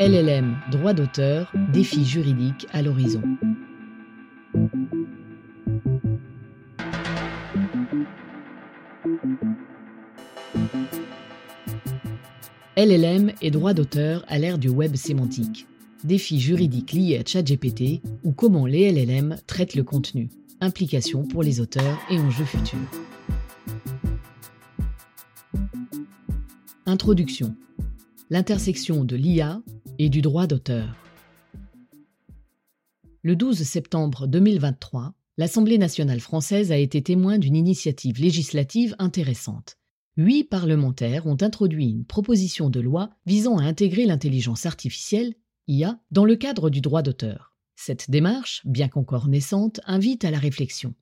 LLM, 0.00 0.56
droit 0.72 0.92
d'auteur, 0.92 1.52
défi 1.72 2.04
juridique 2.04 2.66
à 2.72 2.82
l'horizon. 2.82 3.22
LLM 12.76 13.32
et 13.40 13.52
droit 13.52 13.72
d'auteur 13.72 14.24
à 14.26 14.38
l'ère 14.38 14.58
du 14.58 14.68
web 14.68 14.96
sémantique. 14.96 15.68
Défis 16.02 16.40
juridiques 16.40 16.92
liés 16.92 17.18
à 17.18 17.24
ChatGPT 17.24 18.02
ou 18.24 18.32
comment 18.32 18.66
les 18.66 18.90
LLM 18.90 19.36
traitent 19.46 19.76
le 19.76 19.84
contenu. 19.84 20.28
Implications 20.60 21.26
pour 21.26 21.42
les 21.42 21.60
auteurs 21.60 21.98
et 22.10 22.18
enjeux 22.18 22.44
futurs. 22.44 22.78
Introduction. 26.86 27.54
L'intersection 28.30 29.04
de 29.04 29.16
l'IA 29.16 29.62
et 29.98 30.08
du 30.08 30.22
droit 30.22 30.46
d'auteur. 30.46 30.96
Le 33.22 33.36
12 33.36 33.62
septembre 33.62 34.26
2023, 34.26 35.14
l'Assemblée 35.36 35.78
nationale 35.78 36.20
française 36.20 36.72
a 36.72 36.76
été 36.76 37.02
témoin 37.02 37.38
d'une 37.38 37.56
initiative 37.56 38.20
législative 38.20 38.94
intéressante 38.98 39.78
huit 40.16 40.44
parlementaires 40.44 41.26
ont 41.26 41.36
introduit 41.40 41.90
une 41.90 42.04
proposition 42.04 42.70
de 42.70 42.80
loi 42.80 43.10
visant 43.26 43.58
à 43.58 43.64
intégrer 43.64 44.06
l'intelligence 44.06 44.66
artificielle, 44.66 45.34
IA, 45.66 45.98
dans 46.10 46.24
le 46.24 46.36
cadre 46.36 46.70
du 46.70 46.80
droit 46.80 47.02
d'auteur. 47.02 47.53
Cette 47.76 48.10
démarche, 48.10 48.62
bien 48.64 48.88
qu'encore 48.88 49.28
naissante, 49.28 49.80
invite 49.86 50.24
à 50.24 50.30
la 50.30 50.38
réflexion. 50.38 50.94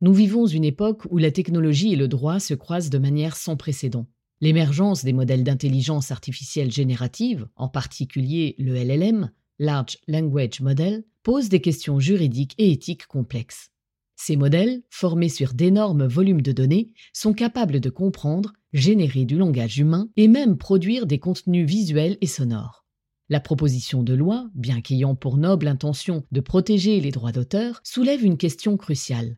Nous 0.00 0.12
vivons 0.12 0.46
une 0.46 0.64
époque 0.64 1.02
où 1.10 1.18
la 1.18 1.32
technologie 1.32 1.92
et 1.92 1.96
le 1.96 2.08
droit 2.08 2.38
se 2.38 2.54
croisent 2.54 2.90
de 2.90 2.98
manière 2.98 3.36
sans 3.36 3.56
précédent. 3.56 4.06
L'émergence 4.40 5.04
des 5.04 5.12
modèles 5.12 5.42
d'intelligence 5.42 6.12
artificielle 6.12 6.70
générative, 6.70 7.48
en 7.56 7.68
particulier 7.68 8.54
le 8.58 8.74
LLM, 8.74 9.32
Large 9.58 9.98
Language 10.06 10.60
Model, 10.60 11.04
pose 11.24 11.48
des 11.48 11.60
questions 11.60 11.98
juridiques 11.98 12.54
et 12.58 12.70
éthiques 12.70 13.06
complexes. 13.06 13.70
Ces 14.14 14.36
modèles, 14.36 14.82
formés 14.90 15.28
sur 15.28 15.54
d'énormes 15.54 16.06
volumes 16.06 16.42
de 16.42 16.52
données, 16.52 16.92
sont 17.12 17.32
capables 17.32 17.80
de 17.80 17.90
comprendre, 17.90 18.52
générer 18.72 19.24
du 19.24 19.36
langage 19.36 19.78
humain 19.78 20.08
et 20.16 20.28
même 20.28 20.56
produire 20.58 21.06
des 21.06 21.18
contenus 21.18 21.66
visuels 21.66 22.18
et 22.20 22.26
sonores. 22.26 22.84
La 23.30 23.40
proposition 23.40 24.02
de 24.02 24.14
loi, 24.14 24.48
bien 24.54 24.80
qu'ayant 24.80 25.14
pour 25.14 25.36
noble 25.36 25.68
intention 25.68 26.24
de 26.32 26.40
protéger 26.40 26.98
les 27.00 27.10
droits 27.10 27.32
d'auteur, 27.32 27.80
soulève 27.84 28.24
une 28.24 28.38
question 28.38 28.78
cruciale. 28.78 29.36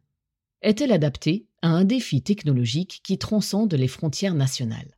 Est-elle 0.62 0.92
adaptée 0.92 1.46
à 1.60 1.70
un 1.70 1.84
défi 1.84 2.22
technologique 2.22 3.00
qui 3.02 3.18
transcende 3.18 3.74
les 3.74 3.88
frontières 3.88 4.34
nationales? 4.34 4.96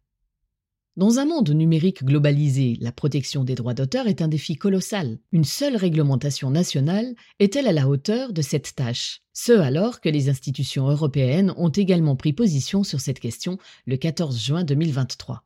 Dans 0.98 1.18
un 1.18 1.24
monde 1.24 1.48
numérique 1.48 2.04
globalisé, 2.04 2.76
la 2.82 2.92
protection 2.92 3.44
des 3.44 3.54
droits 3.54 3.72
d'auteur 3.72 4.08
est 4.08 4.20
un 4.20 4.28
défi 4.28 4.56
colossal. 4.56 5.18
Une 5.32 5.44
seule 5.44 5.76
réglementation 5.76 6.50
nationale 6.50 7.14
est-elle 7.38 7.68
à 7.68 7.72
la 7.72 7.88
hauteur 7.88 8.34
de 8.34 8.42
cette 8.42 8.74
tâche? 8.74 9.22
Ce 9.32 9.52
alors 9.52 10.02
que 10.02 10.10
les 10.10 10.28
institutions 10.28 10.86
européennes 10.86 11.54
ont 11.56 11.70
également 11.70 12.14
pris 12.14 12.34
position 12.34 12.84
sur 12.84 13.00
cette 13.00 13.20
question 13.20 13.56
le 13.86 13.96
14 13.96 14.38
juin 14.38 14.64
2023. 14.64 15.42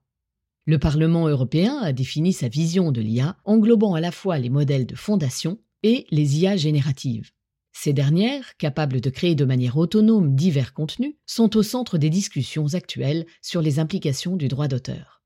Le 0.69 0.81
Parlement 0.81 1.28
européen 1.28 1.78
a 1.81 1.92
défini 1.92 2.33
sa 2.33 2.48
vision 2.48 2.91
de 2.91 3.00
l'IA, 3.00 3.36
englobant 3.45 3.95
à 3.95 4.00
la 4.00 4.11
fois 4.11 4.36
les 4.36 4.50
modèles 4.50 4.84
de 4.84 4.97
fondation 4.97 5.61
et 5.84 6.06
les 6.11 6.41
IA 6.41 6.56
génératives. 6.56 7.31
Ces 7.72 7.92
dernières, 7.92 8.56
capables 8.56 9.00
de 9.00 9.09
créer 9.09 9.37
de 9.37 9.44
manière 9.44 9.77
autonome 9.77 10.34
divers 10.34 10.75
contenus, 10.75 11.14
sont 11.25 11.56
au 11.56 11.62
centre 11.62 11.98
des 11.98 12.11
discussions 12.11 12.75
actuelles 12.75 13.27
sur 13.42 13.62
les 13.62 13.78
implications 13.78 14.34
du 14.34 14.48
droit 14.48 14.67
d'auteur. 14.67 15.22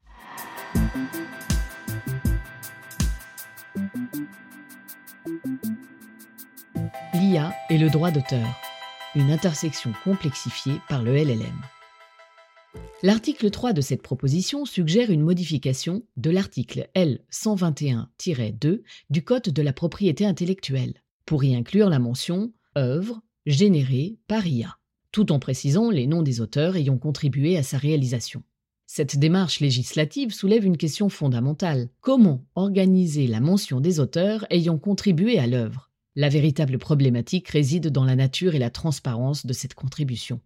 L'IA 7.15 7.55
et 7.71 7.79
le 7.79 7.89
droit 7.89 8.11
d'auteur, 8.11 8.47
une 9.15 9.31
intersection 9.31 9.95
complexifiée 10.05 10.81
par 10.87 11.03
le 11.03 11.15
LLM. 11.15 11.80
L'article 13.03 13.51
3 13.51 13.73
de 13.73 13.81
cette 13.81 14.03
proposition 14.03 14.67
suggère 14.67 15.11
une 15.11 15.23
modification 15.23 16.03
de 16.19 16.31
l'article 16.31 16.91
L121-2 16.95 18.83
du 19.09 19.25
Code 19.25 19.45
de 19.45 19.63
la 19.63 19.73
propriété 19.73 20.27
intellectuelle 20.27 20.93
pour 21.25 21.43
y 21.43 21.55
inclure 21.55 21.89
la 21.89 21.99
mention 21.99 22.53
œuvre 22.77 23.23
générée 23.47 24.19
par 24.29 24.47
IA, 24.47 24.77
tout 25.13 25.33
en 25.33 25.39
précisant 25.39 25.89
les 25.89 26.07
noms 26.07 26.23
des 26.23 26.43
auteurs 26.43 26.77
ayant 26.77 26.99
contribué 26.99 27.57
à 27.57 27.63
sa 27.63 27.79
réalisation. 27.79 28.43
Cette 28.87 29.19
démarche 29.19 29.61
législative 29.61 30.35
soulève 30.35 30.67
une 30.67 30.77
question 30.77 31.09
fondamentale. 31.09 31.89
Comment 32.03 32.45
organiser 32.55 33.27
la 33.27 33.41
mention 33.41 33.81
des 33.81 33.99
auteurs 33.99 34.45
ayant 34.51 34.77
contribué 34.77 35.39
à 35.39 35.47
l'œuvre? 35.47 35.91
La 36.17 36.29
véritable 36.29 36.77
problématique 36.77 37.49
réside 37.49 37.89
dans 37.89 38.05
la 38.05 38.17
nature 38.17 38.55
et 38.55 38.59
la 38.59 38.69
transparence 38.69 39.47
de 39.47 39.55
cette 39.55 39.75
contribution. 39.75 40.41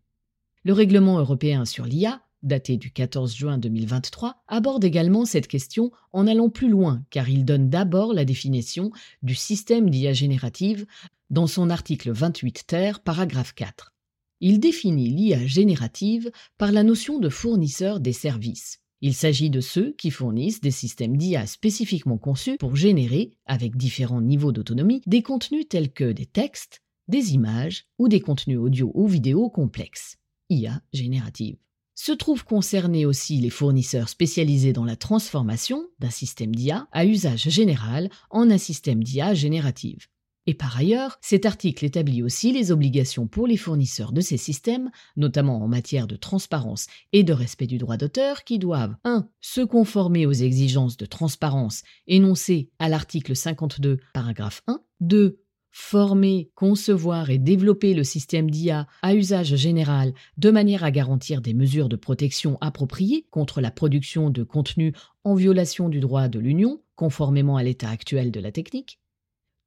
Le 0.62 0.72
règlement 0.72 1.18
européen 1.18 1.64
sur 1.64 1.84
l'IA, 1.84 2.20
daté 2.44 2.76
du 2.76 2.92
14 2.92 3.34
juin 3.34 3.58
2023, 3.58 4.44
aborde 4.46 4.84
également 4.84 5.24
cette 5.24 5.48
question 5.48 5.90
en 6.12 6.26
allant 6.26 6.50
plus 6.50 6.68
loin 6.68 7.02
car 7.10 7.28
il 7.28 7.44
donne 7.44 7.70
d'abord 7.70 8.14
la 8.14 8.24
définition 8.24 8.92
du 9.22 9.34
système 9.34 9.90
d'IA 9.90 10.12
générative 10.12 10.86
dans 11.30 11.46
son 11.46 11.70
article 11.70 12.12
28 12.12 12.64
ter, 12.66 13.00
paragraphe 13.00 13.54
4. 13.54 13.92
Il 14.40 14.60
définit 14.60 15.08
l'IA 15.08 15.46
générative 15.46 16.30
par 16.58 16.70
la 16.70 16.82
notion 16.82 17.18
de 17.18 17.28
fournisseur 17.28 17.98
des 17.98 18.12
services. 18.12 18.80
Il 19.00 19.14
s'agit 19.14 19.50
de 19.50 19.60
ceux 19.60 19.92
qui 19.92 20.10
fournissent 20.10 20.60
des 20.60 20.70
systèmes 20.70 21.16
d'IA 21.16 21.46
spécifiquement 21.46 22.18
conçus 22.18 22.56
pour 22.58 22.76
générer, 22.76 23.32
avec 23.46 23.76
différents 23.76 24.22
niveaux 24.22 24.52
d'autonomie, 24.52 25.02
des 25.06 25.22
contenus 25.22 25.68
tels 25.68 25.92
que 25.92 26.12
des 26.12 26.26
textes, 26.26 26.82
des 27.08 27.34
images 27.34 27.86
ou 27.98 28.08
des 28.08 28.20
contenus 28.20 28.58
audio 28.58 28.90
ou 28.94 29.06
vidéo 29.06 29.50
complexes. 29.50 30.16
IA 30.50 30.82
générative. 30.92 31.56
Se 31.94 32.12
trouvent 32.12 32.44
concernés 32.44 33.06
aussi 33.06 33.38
les 33.38 33.50
fournisseurs 33.50 34.08
spécialisés 34.08 34.72
dans 34.72 34.84
la 34.84 34.96
transformation 34.96 35.86
d'un 36.00 36.10
système 36.10 36.54
d'IA 36.54 36.88
à 36.90 37.06
usage 37.06 37.48
général 37.48 38.10
en 38.30 38.50
un 38.50 38.58
système 38.58 39.02
d'IA 39.02 39.34
générative. 39.34 40.08
Et 40.46 40.54
par 40.54 40.76
ailleurs, 40.76 41.18
cet 41.22 41.46
article 41.46 41.84
établit 41.84 42.22
aussi 42.22 42.52
les 42.52 42.70
obligations 42.70 43.26
pour 43.26 43.46
les 43.46 43.56
fournisseurs 43.56 44.12
de 44.12 44.20
ces 44.20 44.36
systèmes, 44.36 44.90
notamment 45.16 45.62
en 45.62 45.68
matière 45.68 46.06
de 46.06 46.16
transparence 46.16 46.86
et 47.12 47.22
de 47.22 47.32
respect 47.32 47.66
du 47.66 47.78
droit 47.78 47.96
d'auteur, 47.96 48.44
qui 48.44 48.58
doivent 48.58 48.96
1. 49.04 49.26
se 49.40 49.62
conformer 49.62 50.26
aux 50.26 50.32
exigences 50.32 50.96
de 50.96 51.06
transparence 51.06 51.82
énoncées 52.06 52.70
à 52.78 52.88
l'article 52.88 53.34
52, 53.34 54.00
paragraphe 54.12 54.62
1, 54.66 54.80
2 55.00 55.43
former, 55.76 56.52
concevoir 56.54 57.30
et 57.30 57.38
développer 57.38 57.94
le 57.94 58.04
système 58.04 58.48
d'IA 58.48 58.86
à 59.02 59.16
usage 59.16 59.56
général 59.56 60.14
de 60.38 60.52
manière 60.52 60.84
à 60.84 60.92
garantir 60.92 61.40
des 61.40 61.52
mesures 61.52 61.88
de 61.88 61.96
protection 61.96 62.58
appropriées 62.60 63.26
contre 63.32 63.60
la 63.60 63.72
production 63.72 64.30
de 64.30 64.44
contenus 64.44 64.92
en 65.24 65.34
violation 65.34 65.88
du 65.88 65.98
droit 65.98 66.28
de 66.28 66.38
l'Union, 66.38 66.80
conformément 66.94 67.56
à 67.56 67.64
l'état 67.64 67.90
actuel 67.90 68.30
de 68.30 68.38
la 68.38 68.52
technique. 68.52 69.00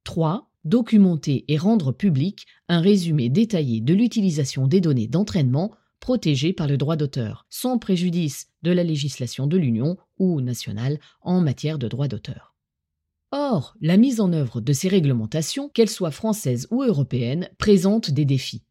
3 0.04 0.50
documenter 0.64 1.44
et 1.48 1.56
rendre 1.56 1.92
public 1.92 2.46
un 2.68 2.80
résumé 2.80 3.28
détaillé 3.28 3.80
de 3.80 3.94
l'utilisation 3.94 4.66
des 4.66 4.80
données 4.80 5.08
d'entraînement 5.08 5.72
protégées 6.00 6.52
par 6.52 6.66
le 6.66 6.78
droit 6.78 6.96
d'auteur, 6.96 7.46
sans 7.50 7.78
préjudice 7.78 8.48
de 8.62 8.70
la 8.70 8.82
législation 8.82 9.46
de 9.46 9.56
l'Union 9.56 9.98
ou 10.18 10.40
nationale 10.40 10.98
en 11.20 11.40
matière 11.40 11.78
de 11.78 11.86
droit 11.86 12.08
d'auteur. 12.08 12.47
Or, 13.30 13.76
la 13.82 13.98
mise 13.98 14.20
en 14.20 14.32
œuvre 14.32 14.60
de 14.60 14.72
ces 14.72 14.88
réglementations, 14.88 15.68
qu'elles 15.68 15.90
soient 15.90 16.10
françaises 16.10 16.66
ou 16.70 16.82
européennes, 16.82 17.50
présente 17.58 18.10
des 18.10 18.24
défis. 18.24 18.62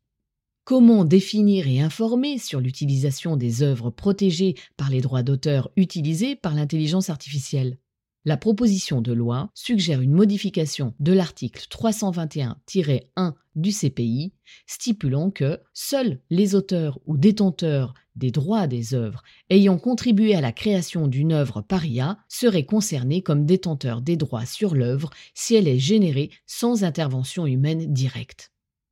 Comment 0.64 1.06
définir 1.06 1.68
et 1.68 1.80
informer 1.80 2.40
sur 2.40 2.60
l'utilisation 2.60 3.38
des 3.38 3.62
œuvres 3.62 3.92
protégées 3.92 4.56
par 4.76 4.90
les 4.90 5.00
droits 5.00 5.24
d'auteur 5.24 5.70
utilisées 5.78 6.36
par 6.36 6.56
l'intelligence 6.56 7.10
artificielle? 7.10 7.78
La 8.26 8.36
proposition 8.36 9.00
de 9.00 9.14
loi 9.14 9.50
suggère 9.54 10.02
une 10.02 10.12
modification 10.12 10.94
de 11.00 11.14
l'article 11.14 11.68
321-1 11.70 13.36
du 13.56 13.72
CPI, 13.72 14.34
stipulant 14.66 15.32
que 15.32 15.62
seuls 15.72 16.20
les 16.30 16.56
auteurs 16.56 17.00
ou 17.06 17.16
détenteurs 17.16 17.94
des 18.18 18.32
droits 18.32 18.68
des 18.68 18.94
œuvres 18.94 19.24
ayant 19.50 19.78
contribué 19.78 20.36
à 20.36 20.42
la 20.42 20.52
création 20.52 21.08
d'une 21.08 21.32
œuvre 21.32 21.62
paria 21.62 22.18
seraient 22.28 22.66
concernés 22.66 23.22
comme 23.22 23.46
détenteurs 23.46 24.02
des 24.02 24.18
droits 24.18 24.46
sur 24.46 24.76
l'œuvre 24.76 25.10
si 25.34 25.56
elle 25.56 25.68
est 25.68 25.80
générée 25.80 26.32
sans 26.46 26.84
intervention 26.84 27.46
humaine 27.46 27.94
directe. 27.94 28.52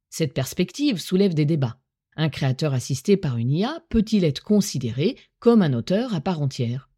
Cette 0.09 0.33
perspective 0.33 0.99
soulève 0.99 1.33
des 1.33 1.45
débats. 1.45 1.79
Un 2.15 2.29
créateur 2.29 2.73
assisté 2.73 3.17
par 3.17 3.37
une 3.37 3.51
IA 3.51 3.83
peut-il 3.89 4.23
être 4.23 4.43
considéré 4.43 5.17
comme 5.39 5.61
un 5.61 5.73
auteur 5.73 6.13
à 6.13 6.21
part 6.21 6.41
entière? 6.41 6.89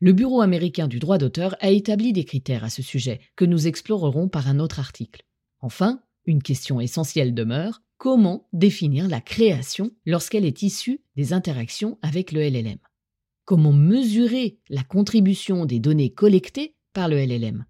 Le 0.00 0.12
Bureau 0.12 0.40
américain 0.40 0.86
du 0.86 1.00
droit 1.00 1.18
d'auteur 1.18 1.56
a 1.60 1.70
établi 1.70 2.12
des 2.12 2.24
critères 2.24 2.64
à 2.64 2.70
ce 2.70 2.82
sujet 2.82 3.20
que 3.36 3.44
nous 3.44 3.66
explorerons 3.66 4.28
par 4.28 4.48
un 4.48 4.60
autre 4.60 4.78
article. 4.78 5.24
Enfin, 5.60 6.00
une 6.24 6.42
question 6.42 6.80
essentielle 6.80 7.34
demeure, 7.34 7.82
comment 7.98 8.46
définir 8.52 9.08
la 9.08 9.20
création 9.20 9.90
lorsqu'elle 10.06 10.44
est 10.44 10.62
issue 10.62 11.00
des 11.16 11.32
interactions 11.32 11.98
avec 12.00 12.32
le 12.32 12.40
LLM 12.40 12.78
Comment 13.44 13.72
mesurer 13.72 14.58
la 14.68 14.84
contribution 14.84 15.66
des 15.66 15.80
données 15.80 16.10
collectées 16.10 16.74
par 16.92 17.08
le 17.08 17.16
LLM 17.16 17.64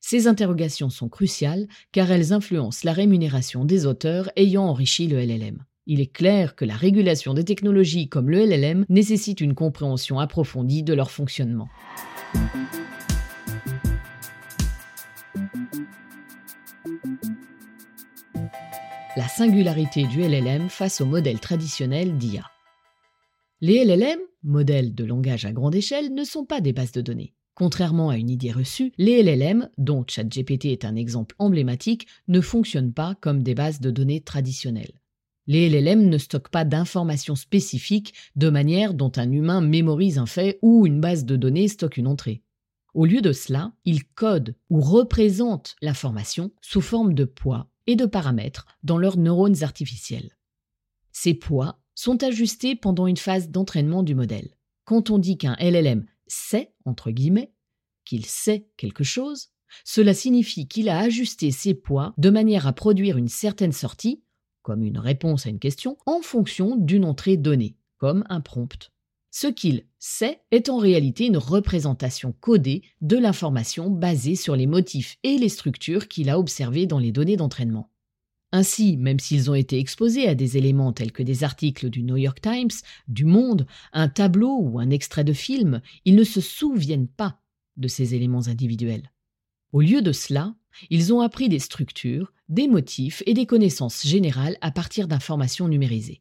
Ces 0.00 0.26
interrogations 0.26 0.90
sont 0.90 1.08
cruciales 1.08 1.66
car 1.92 2.10
elles 2.10 2.32
influencent 2.32 2.82
la 2.84 2.92
rémunération 2.92 3.64
des 3.64 3.86
auteurs 3.86 4.30
ayant 4.36 4.64
enrichi 4.64 5.08
le 5.08 5.18
LLM. 5.18 5.64
Il 5.86 6.00
est 6.00 6.12
clair 6.12 6.56
que 6.56 6.64
la 6.64 6.76
régulation 6.76 7.34
des 7.34 7.44
technologies 7.44 8.08
comme 8.08 8.30
le 8.30 8.44
LLM 8.44 8.84
nécessite 8.88 9.40
une 9.40 9.54
compréhension 9.54 10.18
approfondie 10.18 10.82
de 10.82 10.94
leur 10.94 11.10
fonctionnement. 11.10 11.68
La 19.16 19.28
singularité 19.28 20.08
du 20.08 20.22
LLM 20.22 20.68
face 20.68 21.00
au 21.00 21.06
modèle 21.06 21.38
traditionnel 21.38 22.18
d'IA. 22.18 22.50
Les 23.60 23.84
LLM, 23.84 24.18
modèles 24.42 24.92
de 24.92 25.04
langage 25.04 25.44
à 25.44 25.52
grande 25.52 25.76
échelle, 25.76 26.12
ne 26.12 26.24
sont 26.24 26.44
pas 26.44 26.60
des 26.60 26.72
bases 26.72 26.90
de 26.90 27.00
données. 27.00 27.32
Contrairement 27.54 28.08
à 28.08 28.16
une 28.16 28.28
idée 28.28 28.50
reçue, 28.50 28.92
les 28.98 29.22
LLM, 29.22 29.70
dont 29.78 30.04
ChatGPT 30.04 30.64
est 30.66 30.84
un 30.84 30.96
exemple 30.96 31.36
emblématique, 31.38 32.08
ne 32.26 32.40
fonctionnent 32.40 32.92
pas 32.92 33.14
comme 33.20 33.44
des 33.44 33.54
bases 33.54 33.78
de 33.78 33.92
données 33.92 34.20
traditionnelles. 34.20 35.00
Les 35.46 35.68
LLM 35.68 36.08
ne 36.08 36.18
stockent 36.18 36.48
pas 36.48 36.64
d'informations 36.64 37.36
spécifiques 37.36 38.14
de 38.34 38.50
manière 38.50 38.94
dont 38.94 39.12
un 39.14 39.30
humain 39.30 39.60
mémorise 39.60 40.18
un 40.18 40.26
fait 40.26 40.58
ou 40.60 40.88
une 40.88 41.00
base 41.00 41.24
de 41.24 41.36
données 41.36 41.68
stocke 41.68 41.98
une 41.98 42.08
entrée. 42.08 42.42
Au 42.94 43.06
lieu 43.06 43.20
de 43.20 43.32
cela, 43.32 43.74
ils 43.84 44.04
codent 44.04 44.56
ou 44.70 44.80
représentent 44.80 45.76
l'information 45.82 46.50
sous 46.60 46.80
forme 46.80 47.14
de 47.14 47.24
poids 47.24 47.68
et 47.86 47.96
de 47.96 48.06
paramètres 48.06 48.66
dans 48.82 48.98
leurs 48.98 49.16
neurones 49.16 49.62
artificiels. 49.62 50.36
Ces 51.12 51.34
poids 51.34 51.80
sont 51.94 52.22
ajustés 52.22 52.74
pendant 52.74 53.06
une 53.06 53.16
phase 53.16 53.50
d'entraînement 53.50 54.02
du 54.02 54.14
modèle. 54.14 54.56
Quand 54.84 55.10
on 55.10 55.18
dit 55.18 55.38
qu'un 55.38 55.56
LLM 55.60 56.06
sait, 56.26 56.74
entre 56.84 57.10
guillemets, 57.10 57.52
qu'il 58.04 58.26
sait 58.26 58.68
quelque 58.76 59.04
chose, 59.04 59.50
cela 59.84 60.14
signifie 60.14 60.68
qu'il 60.68 60.88
a 60.88 60.98
ajusté 60.98 61.50
ses 61.50 61.74
poids 61.74 62.14
de 62.18 62.30
manière 62.30 62.66
à 62.66 62.72
produire 62.72 63.16
une 63.16 63.28
certaine 63.28 63.72
sortie, 63.72 64.22
comme 64.62 64.82
une 64.82 64.98
réponse 64.98 65.46
à 65.46 65.50
une 65.50 65.58
question, 65.58 65.96
en 66.06 66.20
fonction 66.20 66.76
d'une 66.76 67.04
entrée 67.04 67.36
donnée, 67.36 67.76
comme 67.98 68.24
un 68.28 68.40
prompt. 68.40 68.90
Ce 69.30 69.46
qu'il 69.46 69.86
sait 70.04 70.42
est 70.50 70.68
en 70.68 70.76
réalité 70.76 71.26
une 71.26 71.38
représentation 71.38 72.34
codée 72.38 72.82
de 73.00 73.16
l'information 73.16 73.88
basée 73.88 74.36
sur 74.36 74.54
les 74.54 74.66
motifs 74.66 75.16
et 75.22 75.38
les 75.38 75.48
structures 75.48 76.08
qu'il 76.08 76.28
a 76.28 76.38
observées 76.38 76.84
dans 76.84 76.98
les 76.98 77.10
données 77.10 77.38
d'entraînement. 77.38 77.90
Ainsi, 78.52 78.98
même 78.98 79.18
s'ils 79.18 79.50
ont 79.50 79.54
été 79.54 79.78
exposés 79.78 80.28
à 80.28 80.34
des 80.34 80.58
éléments 80.58 80.92
tels 80.92 81.10
que 81.10 81.22
des 81.22 81.42
articles 81.42 81.88
du 81.88 82.02
New 82.02 82.18
York 82.18 82.40
Times, 82.42 82.70
du 83.08 83.24
Monde, 83.24 83.66
un 83.94 84.08
tableau 84.08 84.58
ou 84.60 84.78
un 84.78 84.90
extrait 84.90 85.24
de 85.24 85.32
film, 85.32 85.80
ils 86.04 86.16
ne 86.16 86.24
se 86.24 86.42
souviennent 86.42 87.08
pas 87.08 87.40
de 87.78 87.88
ces 87.88 88.14
éléments 88.14 88.46
individuels. 88.46 89.10
Au 89.72 89.80
lieu 89.80 90.02
de 90.02 90.12
cela, 90.12 90.54
ils 90.90 91.14
ont 91.14 91.22
appris 91.22 91.48
des 91.48 91.58
structures, 91.58 92.32
des 92.50 92.68
motifs 92.68 93.22
et 93.24 93.32
des 93.32 93.46
connaissances 93.46 94.06
générales 94.06 94.58
à 94.60 94.70
partir 94.70 95.08
d'informations 95.08 95.66
numérisées. 95.66 96.20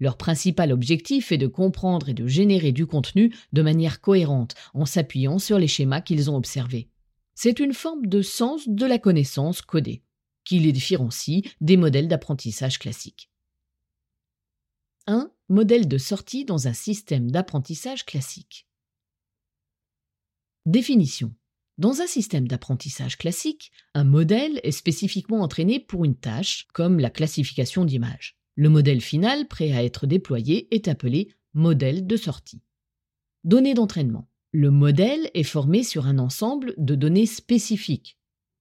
Leur 0.00 0.16
principal 0.16 0.72
objectif 0.72 1.32
est 1.32 1.38
de 1.38 1.46
comprendre 1.46 2.08
et 2.08 2.14
de 2.14 2.26
générer 2.26 2.72
du 2.72 2.86
contenu 2.86 3.34
de 3.52 3.62
manière 3.62 4.00
cohérente 4.00 4.54
en 4.74 4.86
s'appuyant 4.86 5.38
sur 5.38 5.58
les 5.58 5.68
schémas 5.68 6.00
qu'ils 6.00 6.30
ont 6.30 6.36
observés. 6.36 6.88
C'est 7.34 7.60
une 7.60 7.74
forme 7.74 8.06
de 8.06 8.22
sens 8.22 8.68
de 8.68 8.86
la 8.86 8.98
connaissance 8.98 9.62
codée 9.62 10.02
qui 10.44 10.58
les 10.60 10.72
différencie 10.72 11.42
des 11.60 11.76
modèles 11.76 12.08
d'apprentissage 12.08 12.78
classiques. 12.78 13.30
1. 15.06 15.30
Modèle 15.50 15.88
de 15.88 15.98
sortie 15.98 16.44
dans 16.44 16.68
un 16.68 16.72
système 16.72 17.30
d'apprentissage 17.30 18.06
classique. 18.06 18.66
Définition. 20.64 21.34
Dans 21.76 22.00
un 22.00 22.06
système 22.06 22.48
d'apprentissage 22.48 23.18
classique, 23.18 23.72
un 23.94 24.04
modèle 24.04 24.58
est 24.62 24.72
spécifiquement 24.72 25.42
entraîné 25.42 25.80
pour 25.80 26.04
une 26.06 26.16
tâche, 26.16 26.66
comme 26.72 26.98
la 26.98 27.10
classification 27.10 27.84
d'images. 27.84 28.37
Le 28.58 28.68
modèle 28.68 29.00
final, 29.00 29.46
prêt 29.46 29.72
à 29.72 29.84
être 29.84 30.06
déployé, 30.06 30.68
est 30.74 30.88
appelé 30.88 31.28
modèle 31.54 32.06
de 32.06 32.16
sortie. 32.16 32.60
Données 33.44 33.74
d'entraînement. 33.74 34.28
Le 34.52 34.70
modèle 34.70 35.30
est 35.32 35.44
formé 35.44 35.82
sur 35.82 36.06
un 36.06 36.18
ensemble 36.18 36.74
de 36.76 36.94
données 36.94 37.26
spécifiques, 37.26 38.18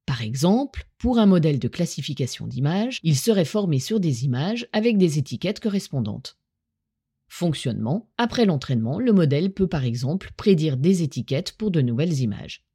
par 0.07 0.21
exemple, 0.21 0.87
pour 0.97 1.19
un 1.19 1.25
modèle 1.25 1.59
de 1.59 1.67
classification 1.67 2.47
d'images, 2.47 3.01
il 3.03 3.17
serait 3.17 3.43
formé 3.43 3.77
sur 3.77 3.99
des 3.99 4.23
images 4.23 4.65
avec 4.71 4.97
des 4.97 5.19
étiquettes 5.19 5.59
correspondantes. 5.59 6.39
Fonctionnement. 7.27 8.09
Après 8.17 8.45
l'entraînement, 8.45 8.99
le 8.99 9.11
modèle 9.11 9.53
peut 9.53 9.67
par 9.67 9.83
exemple 9.83 10.31
prédire 10.37 10.77
des 10.77 11.03
étiquettes 11.03 11.51
pour 11.57 11.71
de 11.71 11.81
nouvelles 11.81 12.21
images. 12.21 12.65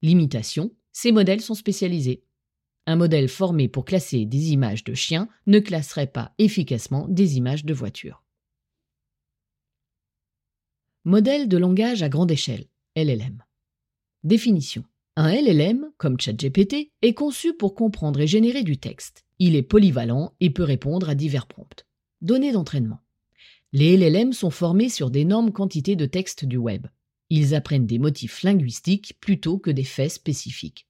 Limitation. 0.00 0.74
Ces 0.90 1.12
modèles 1.12 1.42
sont 1.42 1.54
spécialisés. 1.54 2.24
Un 2.86 2.96
modèle 2.96 3.28
formé 3.28 3.68
pour 3.68 3.84
classer 3.84 4.24
des 4.24 4.52
images 4.52 4.84
de 4.84 4.94
chiens 4.94 5.28
ne 5.46 5.58
classerait 5.58 6.06
pas 6.06 6.32
efficacement 6.38 7.06
des 7.08 7.36
images 7.36 7.64
de 7.64 7.74
voitures. 7.74 8.24
Modèle 11.04 11.48
de 11.48 11.56
langage 11.56 12.02
à 12.02 12.08
grande 12.08 12.30
échelle, 12.30 12.66
LLM. 12.96 13.42
Définition. 14.22 14.84
Un 15.16 15.32
LLM, 15.32 15.90
comme 15.96 16.20
ChatGPT, 16.20 16.92
est 17.02 17.14
conçu 17.14 17.54
pour 17.54 17.74
comprendre 17.74 18.20
et 18.20 18.26
générer 18.26 18.62
du 18.62 18.78
texte. 18.78 19.24
Il 19.38 19.56
est 19.56 19.62
polyvalent 19.62 20.34
et 20.40 20.50
peut 20.50 20.62
répondre 20.62 21.08
à 21.08 21.14
divers 21.14 21.46
prompts. 21.46 21.86
Données 22.20 22.52
d'entraînement. 22.52 23.00
Les 23.72 23.96
LLM 23.96 24.32
sont 24.32 24.50
formés 24.50 24.88
sur 24.88 25.10
d'énormes 25.10 25.52
quantités 25.52 25.96
de 25.96 26.06
textes 26.06 26.44
du 26.44 26.56
web. 26.56 26.86
Ils 27.30 27.54
apprennent 27.54 27.86
des 27.86 27.98
motifs 27.98 28.42
linguistiques 28.42 29.16
plutôt 29.20 29.58
que 29.58 29.70
des 29.70 29.84
faits 29.84 30.10
spécifiques. 30.10 30.86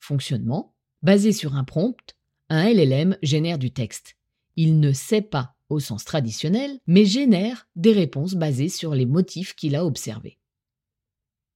Fonctionnement. 0.00 0.74
Basé 1.02 1.32
sur 1.32 1.54
un 1.54 1.62
prompt, 1.62 2.16
un 2.48 2.68
LLM 2.68 3.16
génère 3.22 3.58
du 3.58 3.70
texte. 3.70 4.16
Il 4.56 4.80
ne 4.80 4.92
sait 4.92 5.22
pas 5.22 5.54
au 5.68 5.78
sens 5.78 6.04
traditionnel, 6.04 6.80
mais 6.86 7.04
génère 7.04 7.68
des 7.76 7.92
réponses 7.92 8.34
basées 8.34 8.68
sur 8.68 8.94
les 8.94 9.06
motifs 9.06 9.54
qu'il 9.54 9.76
a 9.76 9.84
observés. 9.84 10.38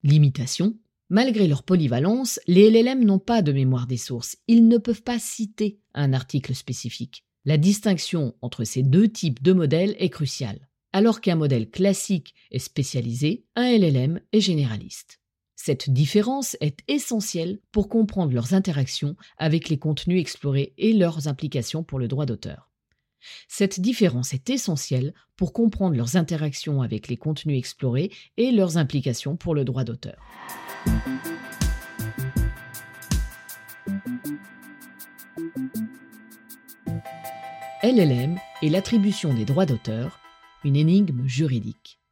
Limitation. 0.03 0.77
Malgré 1.09 1.47
leur 1.47 1.63
polyvalence, 1.63 2.39
les 2.47 2.69
LLM 2.69 3.03
n'ont 3.03 3.19
pas 3.19 3.41
de 3.41 3.51
mémoire 3.51 3.85
des 3.85 3.97
sources. 3.97 4.37
Ils 4.47 4.67
ne 4.67 4.77
peuvent 4.77 5.03
pas 5.03 5.19
citer 5.19 5.79
un 5.93 6.13
article 6.13 6.55
spécifique. 6.55 7.25
La 7.43 7.57
distinction 7.57 8.35
entre 8.41 8.63
ces 8.63 8.81
deux 8.81 9.09
types 9.09 9.43
de 9.43 9.51
modèles 9.51 9.95
est 9.99 10.09
cruciale. 10.09 10.69
Alors 10.93 11.19
qu'un 11.19 11.35
modèle 11.35 11.69
classique 11.69 12.33
est 12.51 12.59
spécialisé, 12.59 13.45
un 13.55 13.77
LLM 13.77 14.21
est 14.31 14.39
généraliste. 14.39 15.19
Cette 15.55 15.89
différence 15.89 16.57
est 16.61 16.79
essentielle 16.87 17.59
pour 17.71 17.87
comprendre 17.87 18.33
leurs 18.33 18.53
interactions 18.53 19.15
avec 19.37 19.69
les 19.69 19.77
contenus 19.77 20.19
explorés 20.19 20.73
et 20.77 20.93
leurs 20.93 21.27
implications 21.27 21.83
pour 21.83 21.99
le 21.99 22.07
droit 22.07 22.25
d'auteur. 22.25 22.71
Cette 23.47 23.79
différence 23.79 24.33
est 24.33 24.49
essentielle 24.49 25.13
pour 25.37 25.53
comprendre 25.53 25.95
leurs 25.95 26.17
interactions 26.17 26.81
avec 26.81 27.07
les 27.07 27.17
contenus 27.17 27.57
explorés 27.57 28.11
et 28.37 28.51
leurs 28.51 28.77
implications 28.77 29.37
pour 29.37 29.55
le 29.55 29.63
droit 29.63 29.83
d'auteur. 29.83 30.17
LLM 37.83 38.37
et 38.61 38.69
l'attribution 38.69 39.33
des 39.33 39.45
droits 39.45 39.65
d'auteur, 39.65 40.19
une 40.63 40.75
énigme 40.75 41.27
juridique. 41.27 42.02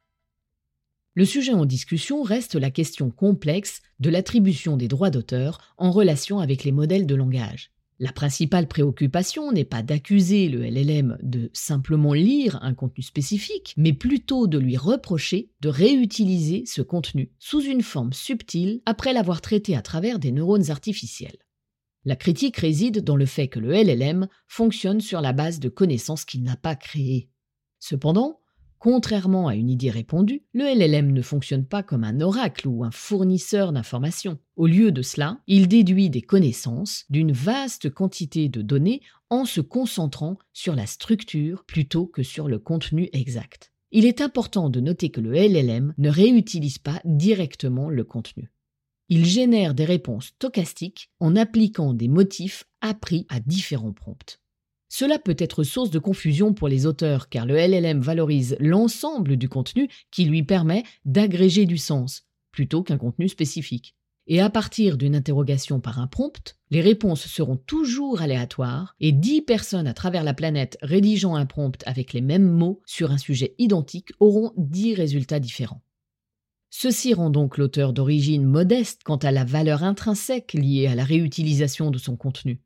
Le 1.14 1.26
sujet 1.26 1.52
en 1.52 1.66
discussion 1.66 2.22
reste 2.22 2.54
la 2.54 2.70
question 2.70 3.10
complexe 3.10 3.82
de 4.00 4.08
l'attribution 4.08 4.78
des 4.78 4.88
droits 4.88 5.10
d'auteur 5.10 5.74
en 5.76 5.90
relation 5.90 6.38
avec 6.38 6.64
les 6.64 6.72
modèles 6.72 7.06
de 7.06 7.14
langage. 7.14 7.70
La 7.98 8.12
principale 8.12 8.66
préoccupation 8.66 9.52
n'est 9.52 9.64
pas 9.64 9.82
d'accuser 9.82 10.48
le 10.48 10.64
LLM 10.64 11.18
de 11.22 11.50
simplement 11.52 12.14
lire 12.14 12.58
un 12.62 12.74
contenu 12.74 13.04
spécifique, 13.04 13.74
mais 13.76 13.92
plutôt 13.92 14.46
de 14.46 14.58
lui 14.58 14.76
reprocher 14.76 15.50
de 15.60 15.68
réutiliser 15.68 16.64
ce 16.66 16.82
contenu 16.82 17.30
sous 17.38 17.60
une 17.60 17.82
forme 17.82 18.12
subtile 18.12 18.80
après 18.86 19.12
l'avoir 19.12 19.40
traité 19.40 19.76
à 19.76 19.82
travers 19.82 20.18
des 20.18 20.32
neurones 20.32 20.70
artificiels. 20.70 21.36
La 22.04 22.16
critique 22.16 22.56
réside 22.56 23.04
dans 23.04 23.16
le 23.16 23.26
fait 23.26 23.46
que 23.46 23.60
le 23.60 23.72
LLM 23.72 24.26
fonctionne 24.48 25.00
sur 25.00 25.20
la 25.20 25.32
base 25.32 25.60
de 25.60 25.68
connaissances 25.68 26.24
qu'il 26.24 26.42
n'a 26.42 26.56
pas 26.56 26.74
créées. 26.74 27.28
Cependant, 27.78 28.41
Contrairement 28.82 29.46
à 29.46 29.54
une 29.54 29.70
idée 29.70 29.90
répandue, 29.90 30.42
le 30.52 30.64
LLM 30.64 31.12
ne 31.12 31.22
fonctionne 31.22 31.64
pas 31.64 31.84
comme 31.84 32.02
un 32.02 32.20
oracle 32.20 32.66
ou 32.66 32.82
un 32.82 32.90
fournisseur 32.90 33.72
d'informations. 33.72 34.40
Au 34.56 34.66
lieu 34.66 34.90
de 34.90 35.02
cela, 35.02 35.38
il 35.46 35.68
déduit 35.68 36.10
des 36.10 36.20
connaissances 36.20 37.04
d'une 37.08 37.30
vaste 37.30 37.90
quantité 37.90 38.48
de 38.48 38.60
données 38.60 39.00
en 39.30 39.44
se 39.44 39.60
concentrant 39.60 40.36
sur 40.52 40.74
la 40.74 40.86
structure 40.86 41.62
plutôt 41.64 42.06
que 42.06 42.24
sur 42.24 42.48
le 42.48 42.58
contenu 42.58 43.08
exact. 43.12 43.72
Il 43.92 44.04
est 44.04 44.20
important 44.20 44.68
de 44.68 44.80
noter 44.80 45.10
que 45.10 45.20
le 45.20 45.30
LLM 45.30 45.94
ne 45.96 46.10
réutilise 46.10 46.78
pas 46.78 47.00
directement 47.04 47.88
le 47.88 48.02
contenu. 48.02 48.50
Il 49.08 49.26
génère 49.26 49.74
des 49.74 49.84
réponses 49.84 50.32
stochastiques 50.34 51.12
en 51.20 51.36
appliquant 51.36 51.94
des 51.94 52.08
motifs 52.08 52.64
appris 52.80 53.26
à 53.28 53.38
différents 53.38 53.92
prompts. 53.92 54.41
Cela 54.94 55.18
peut 55.18 55.36
être 55.38 55.64
source 55.64 55.88
de 55.88 55.98
confusion 55.98 56.52
pour 56.52 56.68
les 56.68 56.84
auteurs 56.84 57.30
car 57.30 57.46
le 57.46 57.56
LLM 57.56 58.02
valorise 58.02 58.58
l'ensemble 58.60 59.38
du 59.38 59.48
contenu 59.48 59.88
qui 60.10 60.26
lui 60.26 60.42
permet 60.42 60.82
d'agréger 61.06 61.64
du 61.64 61.78
sens, 61.78 62.26
plutôt 62.50 62.82
qu'un 62.82 62.98
contenu 62.98 63.30
spécifique. 63.30 63.96
Et 64.26 64.42
à 64.42 64.50
partir 64.50 64.98
d'une 64.98 65.14
interrogation 65.14 65.80
par 65.80 65.98
un 65.98 66.08
prompt, 66.08 66.58
les 66.68 66.82
réponses 66.82 67.26
seront 67.26 67.56
toujours 67.56 68.20
aléatoires 68.20 68.94
et 69.00 69.12
10 69.12 69.40
personnes 69.40 69.86
à 69.86 69.94
travers 69.94 70.24
la 70.24 70.34
planète 70.34 70.76
rédigeant 70.82 71.36
un 71.36 71.46
prompt 71.46 71.82
avec 71.86 72.12
les 72.12 72.20
mêmes 72.20 72.50
mots 72.50 72.82
sur 72.84 73.12
un 73.12 73.18
sujet 73.18 73.54
identique 73.56 74.12
auront 74.20 74.52
10 74.58 74.92
résultats 74.92 75.40
différents. 75.40 75.82
Ceci 76.68 77.14
rend 77.14 77.30
donc 77.30 77.56
l'auteur 77.56 77.94
d'origine 77.94 78.44
modeste 78.44 79.00
quant 79.04 79.16
à 79.16 79.30
la 79.30 79.44
valeur 79.44 79.84
intrinsèque 79.84 80.52
liée 80.52 80.86
à 80.86 80.94
la 80.94 81.04
réutilisation 81.04 81.90
de 81.90 81.96
son 81.96 82.14
contenu. 82.18 82.60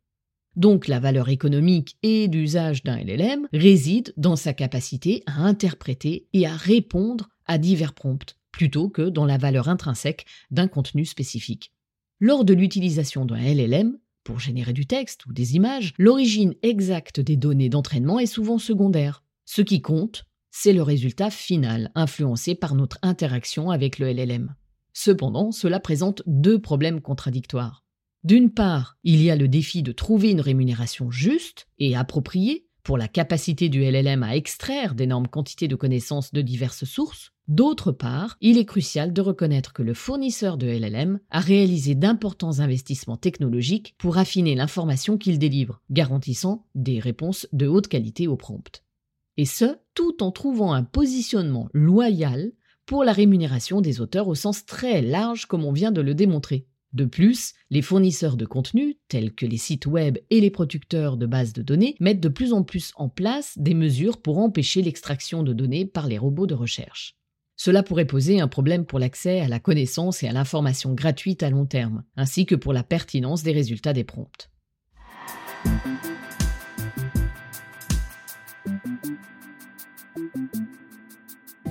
Donc 0.56 0.88
la 0.88 0.98
valeur 0.98 1.28
économique 1.28 1.98
et 2.02 2.28
d'usage 2.28 2.82
d'un 2.82 2.96
LLM 2.96 3.46
réside 3.52 4.14
dans 4.16 4.36
sa 4.36 4.54
capacité 4.54 5.22
à 5.26 5.42
interpréter 5.42 6.26
et 6.32 6.46
à 6.46 6.56
répondre 6.56 7.28
à 7.46 7.58
divers 7.58 7.92
prompts, 7.92 8.36
plutôt 8.52 8.88
que 8.88 9.02
dans 9.02 9.26
la 9.26 9.36
valeur 9.36 9.68
intrinsèque 9.68 10.24
d'un 10.50 10.66
contenu 10.66 11.04
spécifique. 11.04 11.72
Lors 12.20 12.46
de 12.46 12.54
l'utilisation 12.54 13.26
d'un 13.26 13.36
LLM, 13.36 13.98
pour 14.24 14.40
générer 14.40 14.72
du 14.72 14.86
texte 14.86 15.26
ou 15.26 15.32
des 15.32 15.54
images, 15.54 15.92
l'origine 15.98 16.54
exacte 16.62 17.20
des 17.20 17.36
données 17.36 17.68
d'entraînement 17.68 18.18
est 18.18 18.26
souvent 18.26 18.58
secondaire. 18.58 19.22
Ce 19.44 19.60
qui 19.60 19.82
compte, 19.82 20.24
c'est 20.50 20.72
le 20.72 20.82
résultat 20.82 21.30
final, 21.30 21.92
influencé 21.94 22.54
par 22.54 22.74
notre 22.74 22.98
interaction 23.02 23.70
avec 23.70 23.98
le 23.98 24.10
LLM. 24.10 24.54
Cependant, 24.94 25.52
cela 25.52 25.78
présente 25.78 26.22
deux 26.26 26.58
problèmes 26.58 27.02
contradictoires. 27.02 27.85
D'une 28.26 28.50
part, 28.50 28.98
il 29.04 29.22
y 29.22 29.30
a 29.30 29.36
le 29.36 29.46
défi 29.46 29.84
de 29.84 29.92
trouver 29.92 30.32
une 30.32 30.40
rémunération 30.40 31.12
juste 31.12 31.68
et 31.78 31.94
appropriée 31.94 32.66
pour 32.82 32.98
la 32.98 33.06
capacité 33.06 33.68
du 33.68 33.82
LLM 33.88 34.24
à 34.24 34.34
extraire 34.34 34.96
d'énormes 34.96 35.28
quantités 35.28 35.68
de 35.68 35.76
connaissances 35.76 36.32
de 36.32 36.40
diverses 36.40 36.86
sources. 36.86 37.30
D'autre 37.46 37.92
part, 37.92 38.36
il 38.40 38.58
est 38.58 38.64
crucial 38.64 39.12
de 39.12 39.20
reconnaître 39.20 39.72
que 39.72 39.84
le 39.84 39.94
fournisseur 39.94 40.58
de 40.58 40.66
LLM 40.66 41.20
a 41.30 41.38
réalisé 41.38 41.94
d'importants 41.94 42.58
investissements 42.58 43.16
technologiques 43.16 43.94
pour 43.96 44.18
affiner 44.18 44.56
l'information 44.56 45.18
qu'il 45.18 45.38
délivre, 45.38 45.80
garantissant 45.90 46.66
des 46.74 46.98
réponses 46.98 47.46
de 47.52 47.68
haute 47.68 47.86
qualité 47.86 48.26
au 48.26 48.34
prompt. 48.34 48.82
Et 49.36 49.44
ce, 49.44 49.78
tout 49.94 50.24
en 50.24 50.32
trouvant 50.32 50.72
un 50.72 50.82
positionnement 50.82 51.68
loyal 51.72 52.50
pour 52.86 53.04
la 53.04 53.12
rémunération 53.12 53.80
des 53.80 54.00
auteurs 54.00 54.26
au 54.26 54.34
sens 54.34 54.66
très 54.66 55.00
large 55.00 55.46
comme 55.46 55.64
on 55.64 55.72
vient 55.72 55.92
de 55.92 56.00
le 56.00 56.14
démontrer. 56.14 56.66
De 56.96 57.04
plus, 57.04 57.52
les 57.68 57.82
fournisseurs 57.82 58.38
de 58.38 58.46
contenu, 58.46 58.96
tels 59.08 59.34
que 59.34 59.44
les 59.44 59.58
sites 59.58 59.84
web 59.84 60.16
et 60.30 60.40
les 60.40 60.48
producteurs 60.48 61.18
de 61.18 61.26
bases 61.26 61.52
de 61.52 61.60
données, 61.60 61.94
mettent 62.00 62.22
de 62.22 62.30
plus 62.30 62.54
en 62.54 62.62
plus 62.62 62.92
en 62.96 63.10
place 63.10 63.52
des 63.58 63.74
mesures 63.74 64.22
pour 64.22 64.38
empêcher 64.38 64.80
l'extraction 64.80 65.42
de 65.42 65.52
données 65.52 65.84
par 65.84 66.06
les 66.06 66.16
robots 66.16 66.46
de 66.46 66.54
recherche. 66.54 67.14
Cela 67.54 67.82
pourrait 67.82 68.06
poser 68.06 68.40
un 68.40 68.48
problème 68.48 68.86
pour 68.86 68.98
l'accès 68.98 69.40
à 69.40 69.48
la 69.48 69.60
connaissance 69.60 70.22
et 70.22 70.28
à 70.28 70.32
l'information 70.32 70.94
gratuite 70.94 71.42
à 71.42 71.50
long 71.50 71.66
terme, 71.66 72.02
ainsi 72.16 72.46
que 72.46 72.54
pour 72.54 72.72
la 72.72 72.82
pertinence 72.82 73.42
des 73.42 73.52
résultats 73.52 73.92
des 73.92 74.04
prompts. 74.04 74.50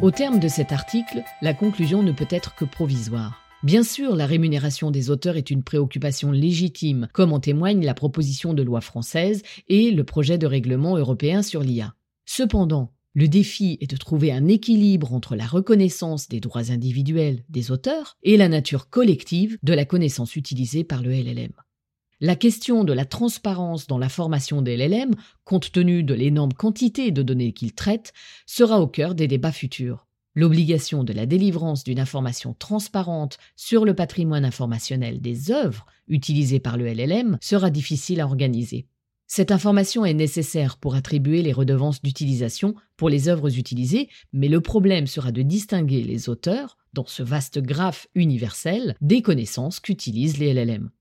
Au 0.04 0.12
terme 0.12 0.40
de 0.40 0.48
cet 0.48 0.72
article, 0.72 1.24
la 1.42 1.56
conclusion 1.56 2.04
ne 2.04 2.12
peut 2.12 2.28
être 2.30 2.54
que 2.54 2.66
provisoire. 2.66 3.45
Bien 3.66 3.82
sûr, 3.82 4.16
la 4.16 4.28
rémunération 4.28 4.92
des 4.92 5.10
auteurs 5.10 5.38
est 5.38 5.50
une 5.50 5.64
préoccupation 5.64 6.30
légitime, 6.30 7.08
comme 7.14 7.34
en 7.34 7.40
témoigne 7.40 7.84
la 7.84 7.96
proposition 7.96 8.54
de 8.54 8.62
loi 8.62 8.80
française 8.80 9.42
et 9.68 9.90
le 9.90 10.04
projet 10.04 10.38
de 10.38 10.46
règlement 10.46 10.98
européen 10.98 11.42
sur 11.42 11.64
l'IA. 11.64 11.96
Cependant, 12.28 12.94
le 13.16 13.28
défi 13.28 13.80
est 13.82 13.90
de 13.90 13.98
trouver 13.98 14.32
un 14.32 14.48
équilibre 14.48 15.16
entre 15.16 15.36
la 15.36 15.48
reconnaissance 15.48 16.28
des 16.28 16.40
droits 16.40 16.70
individuels 16.70 17.44
des 17.50 17.72
auteurs 17.72 18.18
et 18.22 18.38
la 18.38 18.50
nature 18.50 18.88
collective 18.92 19.58
de 19.64 19.74
la 19.74 19.86
connaissance 19.86 20.36
utilisée 20.36 20.84
par 20.84 21.02
le 21.02 21.10
LLM. 21.10 21.54
La 22.20 22.36
question 22.36 22.84
de 22.84 22.94
la 22.94 23.06
transparence 23.06 23.88
dans 23.88 23.98
la 23.98 24.10
formation 24.10 24.62
des 24.62 24.78
LLM, 24.78 25.16
compte 25.44 25.72
tenu 25.72 26.04
de 26.04 26.14
l'énorme 26.14 26.54
quantité 26.54 27.10
de 27.10 27.24
données 27.24 27.52
qu'il 27.52 27.74
traite, 27.74 28.14
sera 28.46 28.80
au 28.80 28.86
cœur 28.86 29.16
des 29.16 29.28
débats 29.28 29.52
futurs. 29.52 30.05
L'obligation 30.36 31.06
de 31.06 31.14
la 31.14 31.26
délivrance 31.26 31.86
d'une 31.86 32.00
information 32.00 32.54
transparente 32.54 33.38
sur 33.56 33.86
le 33.86 33.94
patrimoine 33.94 34.44
informationnel 34.44 35.22
des 35.22 35.50
œuvres 35.50 35.86
utilisées 36.10 36.60
par 36.60 36.76
le 36.76 36.86
LLM 36.86 37.38
sera 37.42 37.70
difficile 37.70 38.20
à 38.20 38.26
organiser. 38.26 38.86
Cette 39.28 39.52
information 39.52 40.06
est 40.06 40.14
nécessaire 40.14 40.78
pour 40.78 40.96
attribuer 40.96 41.42
les 41.42 41.54
redevances 41.54 42.02
d'utilisation 42.02 42.76
pour 42.98 43.10
les 43.10 43.28
œuvres 43.28 43.58
utilisées, 43.58 44.10
mais 44.34 44.50
le 44.50 44.62
problème 44.62 45.08
sera 45.08 45.32
de 45.32 45.42
distinguer 45.42 46.04
les 46.04 46.30
auteurs, 46.30 46.78
dans 46.94 47.08
ce 47.08 47.24
vaste 47.24 47.60
graphe 47.60 48.08
universel, 48.14 48.96
des 49.02 49.22
connaissances 49.22 49.80
qu'utilisent 49.80 50.38
les 50.38 50.54
LLM. 50.54 50.92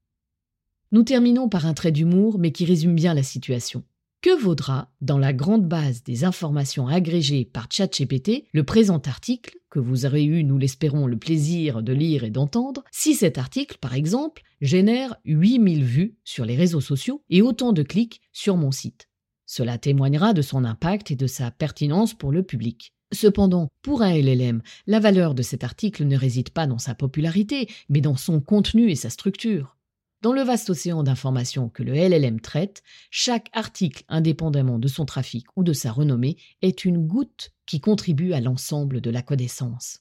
Nous 0.93 1.03
terminons 1.03 1.49
par 1.49 1.67
un 1.67 1.75
trait 1.75 1.93
d'humour, 1.93 2.39
mais 2.39 2.53
qui 2.53 2.65
résume 2.65 2.95
bien 2.95 3.15
la 3.15 3.23
situation. 3.23 3.83
Que 4.25 4.41
vaudra, 4.41 4.91
dans 5.03 5.19
la 5.19 5.35
grande 5.35 5.69
base 5.69 6.03
des 6.03 6.25
informations 6.25 6.89
agrégées 6.89 7.45
par 7.45 7.67
ChatGPT, 7.71 8.47
le 8.55 8.65
présent 8.65 9.03
article, 9.05 9.59
que 9.69 9.79
vous 9.79 10.07
aurez 10.07 10.25
eu, 10.25 10.45
nous 10.45 10.57
l'espérons, 10.57 11.07
le 11.07 11.19
plaisir 11.19 11.83
de 11.83 11.93
lire 11.93 12.25
et 12.25 12.31
d'entendre, 12.31 12.85
si 12.91 13.15
cet 13.15 13.37
article, 13.37 13.77
par 13.83 13.93
exemple, 13.93 14.43
génère 14.63 15.15
8000 15.27 15.85
vues 15.85 16.17
sur 16.25 16.47
les 16.47 16.57
réseaux 16.57 16.81
sociaux 16.81 17.23
et 17.29 17.43
autant 17.43 17.75
de 17.75 17.83
clics 17.83 18.23
sur 18.33 18.57
mon 18.57 18.71
site? 18.71 19.11
Cela 19.45 19.77
témoignera 19.77 20.33
de 20.33 20.41
son 20.41 20.65
impact 20.65 21.11
et 21.11 21.17
de 21.17 21.27
sa 21.27 21.51
pertinence 21.51 22.15
pour 22.15 22.33
le 22.33 22.43
public. 22.43 22.95
Cependant, 23.13 23.69
pour 23.83 24.01
un 24.01 24.15
LLM, 24.15 24.63
la 24.87 25.01
valeur 25.01 25.35
de 25.35 25.43
cet 25.43 25.65
article 25.65 26.05
ne 26.05 26.17
réside 26.17 26.49
pas 26.49 26.67
dans 26.67 26.79
sa 26.79 26.95
popularité, 26.95 27.69
mais 27.91 28.01
dans 28.01 28.17
son 28.17 28.41
contenu 28.41 28.91
et 28.91 28.97
sa 28.97 29.11
structure. 29.11 29.77
Dans 30.25 30.33
le 30.33 30.41
vaste 30.41 30.71
océan 30.71 31.03
d'informations 31.03 31.69
que 31.69 31.83
le 31.83 31.93
LLM 31.93 32.41
traite, 32.41 32.83
chaque 33.11 33.51
article, 33.53 34.05
indépendamment 34.09 34.79
de 34.79 34.89
son 34.89 35.05
trafic 35.05 35.45
ou 35.55 35.63
de 35.63 35.75
sa 35.75 35.93
renommée, 35.93 36.39
est 36.63 36.87
une 36.87 37.07
goutte 37.07 37.53
qui 37.67 37.79
contribue 37.79 38.33
à 38.33 38.41
l'ensemble 38.41 39.03
de 39.03 39.11
la 39.11 39.21
connaissance. 39.21 39.99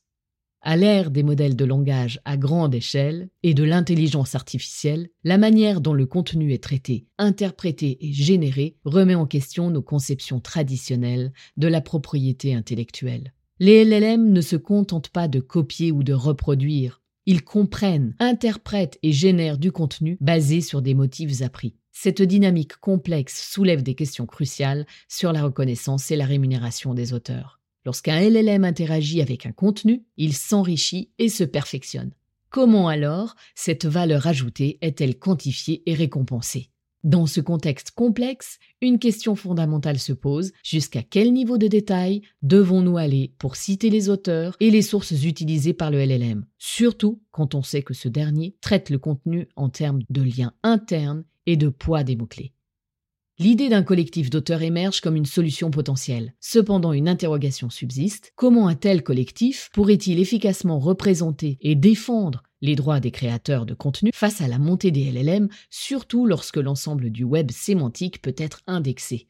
À 0.61 0.77
l'ère 0.77 1.11
des 1.11 1.23
modèles 1.23 1.57
de 1.57 1.65
langage 1.65 2.21
à 2.23 2.37
grande 2.37 2.73
échelle 2.73 3.31
et 3.43 3.53
de 3.53 3.65
l'intelligence 3.65 4.33
artificielle, 4.33 5.09
la 5.25 5.37
manière 5.37 5.81
dont 5.81 5.93
le 5.93 6.05
contenu 6.05 6.53
est 6.53 6.63
traité, 6.63 7.05
interprété 7.17 7.97
et 7.99 8.13
généré 8.13 8.77
remet 8.85 9.15
en 9.15 9.25
question 9.25 9.71
nos 9.71 9.81
conceptions 9.81 10.39
traditionnelles 10.39 11.33
de 11.57 11.67
la 11.67 11.81
propriété 11.81 12.55
intellectuelle. 12.55 13.33
Les 13.59 13.83
LLM 13.83 14.31
ne 14.31 14.39
se 14.39 14.55
contentent 14.55 15.09
pas 15.09 15.27
de 15.27 15.41
copier 15.41 15.91
ou 15.91 16.01
de 16.01 16.13
reproduire, 16.13 17.02
ils 17.25 17.43
comprennent, 17.43 18.15
interprètent 18.19 18.99
et 19.03 19.11
génèrent 19.11 19.57
du 19.57 19.71
contenu 19.71 20.17
basé 20.19 20.61
sur 20.61 20.81
des 20.81 20.93
motifs 20.93 21.41
appris. 21.41 21.75
Cette 21.91 22.21
dynamique 22.21 22.75
complexe 22.77 23.49
soulève 23.49 23.83
des 23.83 23.95
questions 23.95 24.25
cruciales 24.25 24.85
sur 25.07 25.31
la 25.31 25.43
reconnaissance 25.43 26.09
et 26.11 26.15
la 26.15 26.25
rémunération 26.25 26.93
des 26.93 27.13
auteurs. 27.13 27.61
Lorsqu'un 27.85 28.19
LLM 28.19 28.63
interagit 28.63 29.21
avec 29.21 29.45
un 29.45 29.51
contenu, 29.51 30.03
il 30.17 30.33
s'enrichit 30.33 31.11
et 31.19 31.29
se 31.29 31.43
perfectionne. 31.43 32.11
Comment 32.49 32.87
alors 32.87 33.35
cette 33.55 33.85
valeur 33.85 34.27
ajoutée 34.27 34.77
est-elle 34.81 35.17
quantifiée 35.17 35.83
et 35.85 35.93
récompensée? 35.93 36.72
Dans 37.03 37.25
ce 37.25 37.41
contexte 37.41 37.91
complexe, 37.91 38.59
une 38.81 38.99
question 38.99 39.35
fondamentale 39.35 39.99
se 39.99 40.13
pose, 40.13 40.51
jusqu'à 40.63 41.03
quel 41.03 41.33
niveau 41.33 41.57
de 41.57 41.67
détail 41.67 42.21
devons-nous 42.41 42.97
aller 42.97 43.33
pour 43.37 43.55
citer 43.55 43.89
les 43.89 44.09
auteurs 44.09 44.55
et 44.59 44.71
les 44.71 44.81
sources 44.81 45.23
utilisées 45.23 45.73
par 45.73 45.91
le 45.91 46.03
LLM, 46.03 46.45
surtout 46.57 47.21
quand 47.31 47.55
on 47.55 47.63
sait 47.63 47.83
que 47.83 47.93
ce 47.93 48.07
dernier 48.07 48.55
traite 48.61 48.89
le 48.89 48.99
contenu 48.99 49.47
en 49.55 49.69
termes 49.69 50.01
de 50.09 50.21
liens 50.21 50.53
internes 50.63 51.25
et 51.45 51.57
de 51.57 51.69
poids 51.69 52.03
des 52.03 52.15
mots-clés. 52.15 52.53
L'idée 53.39 53.67
d'un 53.67 53.81
collectif 53.81 54.29
d'auteurs 54.29 54.61
émerge 54.61 55.01
comme 55.01 55.15
une 55.15 55.25
solution 55.25 55.71
potentielle. 55.71 56.35
Cependant, 56.39 56.93
une 56.93 57.09
interrogation 57.09 57.71
subsiste. 57.71 58.31
Comment 58.35 58.67
un 58.67 58.75
tel 58.75 59.01
collectif 59.01 59.69
pourrait-il 59.73 60.19
efficacement 60.19 60.77
représenter 60.77 61.57
et 61.61 61.73
défendre 61.73 62.43
les 62.63 62.75
droits 62.75 63.01
des 63.01 63.11
créateurs 63.11 63.67
de 63.67 63.73
contenu 63.73 64.09
face 64.13 64.41
à 64.41 64.47
la 64.47 64.57
montée 64.57 64.89
des 64.89 65.11
LLM, 65.11 65.49
surtout 65.69 66.25
lorsque 66.25 66.57
l'ensemble 66.57 67.11
du 67.11 67.25
web 67.25 67.51
sémantique 67.51 68.21
peut 68.21 68.35
être 68.37 68.61
indexé. 68.65 69.27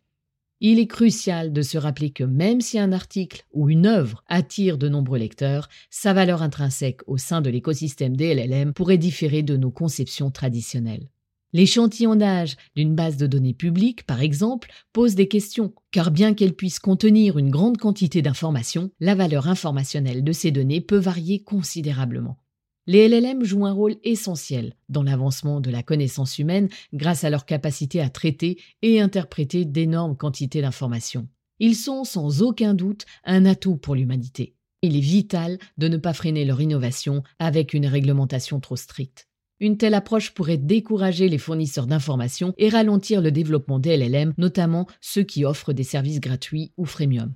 Il 0.62 0.80
est 0.80 0.88
crucial 0.88 1.52
de 1.52 1.62
se 1.64 1.80
rappeler 1.80 2.12
que 2.12 2.24
même 2.24 2.62
si 2.62 2.78
un 2.80 2.94
article 2.94 3.44
ou 3.52 3.70
une 3.70 3.88
œuvre 3.88 4.24
attire 4.28 4.78
de 4.78 4.88
nombreux 4.88 5.18
lecteurs, 5.18 5.68
sa 5.90 6.14
valeur 6.14 6.44
intrinsèque 6.44 7.02
au 7.08 7.18
sein 7.18 7.42
de 7.42 7.50
l'écosystème 7.50 8.16
des 8.16 8.36
LLM 8.36 8.72
pourrait 8.72 9.00
différer 9.00 9.42
de 9.42 9.58
nos 9.58 9.72
conceptions 9.72 10.30
traditionnelles. 10.30 11.10
L'échantillonnage 11.54 12.56
d'une 12.76 12.96
base 12.96 13.18
de 13.18 13.28
données 13.28 13.54
publique, 13.54 14.06
par 14.06 14.22
exemple, 14.22 14.72
pose 14.94 15.16
des 15.16 15.28
questions, 15.28 15.74
car 15.92 16.12
bien 16.12 16.34
qu'elle 16.36 16.56
puisse 16.56 16.80
contenir 16.80 17.38
une 17.38 17.50
grande 17.50 17.78
quantité 17.78 18.22
d'informations, 18.22 18.92
la 19.00 19.16
valeur 19.16 19.48
informationnelle 19.48 20.24
de 20.24 20.32
ces 20.32 20.52
données 20.52 20.82
peut 20.82 20.98
varier 20.98 21.44
considérablement. 21.44 22.38
Les 22.86 23.08
LLM 23.08 23.46
jouent 23.46 23.66
un 23.66 23.72
rôle 23.72 23.96
essentiel 24.04 24.74
dans 24.90 25.04
l'avancement 25.04 25.62
de 25.62 25.72
la 25.72 25.84
connaissance 25.84 26.38
humaine 26.38 26.68
grâce 26.92 27.24
à 27.24 27.30
leur 27.30 27.46
capacité 27.46 28.02
à 28.02 28.10
traiter 28.10 28.60
et 28.82 29.00
interpréter 29.00 29.64
d'énormes 29.64 30.18
quantités 30.18 30.62
d'informations. 30.62 31.30
Ils 31.60 31.76
sont 31.76 32.04
sans 32.04 32.42
aucun 32.42 32.74
doute 32.74 33.06
un 33.24 33.46
atout 33.46 33.78
pour 33.78 33.96
l'humanité. 33.96 34.56
Il 34.82 34.98
est 34.98 35.02
vital 35.02 35.60
de 35.78 35.88
ne 35.88 35.96
pas 35.96 36.12
freiner 36.12 36.44
leur 36.44 36.60
innovation 36.60 37.24
avec 37.40 37.74
une 37.74 37.86
réglementation 37.86 38.60
trop 38.60 38.76
stricte. 38.76 39.30
Une 39.62 39.78
telle 39.78 39.94
approche 39.94 40.34
pourrait 40.34 40.58
décourager 40.58 41.30
les 41.30 41.38
fournisseurs 41.38 41.88
d'informations 41.88 42.54
et 42.58 42.68
ralentir 42.68 43.22
le 43.22 43.32
développement 43.32 43.80
des 43.80 43.96
LLM, 43.96 44.34
notamment 44.38 44.88
ceux 45.00 45.24
qui 45.24 45.46
offrent 45.46 45.72
des 45.72 45.84
services 45.84 46.20
gratuits 46.20 46.74
ou 46.76 46.84
freemium. 46.84 47.34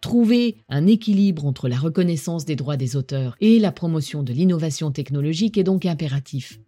Trouver 0.00 0.56
un 0.70 0.86
équilibre 0.86 1.44
entre 1.44 1.68
la 1.68 1.76
reconnaissance 1.76 2.46
des 2.46 2.56
droits 2.56 2.78
des 2.78 2.96
auteurs 2.96 3.36
et 3.40 3.58
la 3.58 3.70
promotion 3.70 4.22
de 4.22 4.32
l'innovation 4.32 4.90
technologique 4.90 5.58
est 5.58 5.64
donc 5.64 5.84
impératif. 5.84 6.58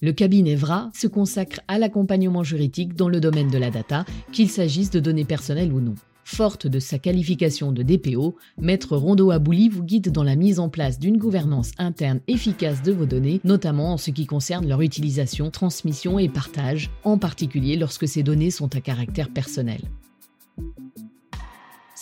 Le 0.00 0.12
cabinet 0.12 0.54
VRA 0.54 0.90
se 0.94 1.08
consacre 1.08 1.60
à 1.66 1.78
l'accompagnement 1.78 2.44
juridique 2.44 2.94
dans 2.94 3.08
le 3.08 3.20
domaine 3.20 3.50
de 3.50 3.58
la 3.58 3.70
data, 3.70 4.04
qu'il 4.32 4.48
s'agisse 4.48 4.90
de 4.90 5.00
données 5.00 5.24
personnelles 5.24 5.72
ou 5.72 5.80
non. 5.80 5.94
Forte 6.24 6.68
de 6.68 6.78
sa 6.78 7.00
qualification 7.00 7.72
de 7.72 7.82
DPO, 7.82 8.36
Maître 8.58 8.96
Rondo 8.96 9.32
Abouli 9.32 9.68
vous 9.68 9.82
guide 9.82 10.12
dans 10.12 10.22
la 10.22 10.36
mise 10.36 10.60
en 10.60 10.68
place 10.68 11.00
d'une 11.00 11.18
gouvernance 11.18 11.72
interne 11.76 12.20
efficace 12.28 12.82
de 12.82 12.92
vos 12.92 13.04
données, 13.04 13.40
notamment 13.42 13.94
en 13.94 13.96
ce 13.96 14.12
qui 14.12 14.26
concerne 14.26 14.68
leur 14.68 14.80
utilisation, 14.80 15.50
transmission 15.50 16.20
et 16.20 16.28
partage, 16.28 16.90
en 17.02 17.18
particulier 17.18 17.76
lorsque 17.76 18.06
ces 18.06 18.22
données 18.22 18.52
sont 18.52 18.76
à 18.76 18.80
caractère 18.80 19.28
personnel. 19.28 19.80